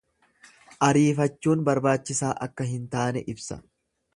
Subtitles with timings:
[0.87, 3.63] Ariifachuun barbaachisaa akka hin taane ibsa.